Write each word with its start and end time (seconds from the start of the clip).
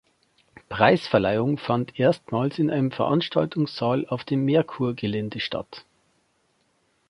Preisverleihung 0.67 1.59
fand 1.59 1.99
erstmals 1.99 2.57
in 2.57 2.71
einem 2.71 2.89
Veranstaltungssaal 2.89 4.07
auf 4.07 4.23
dem 4.23 4.43
Merkur-Gelände 4.45 5.39
statt. 5.39 5.85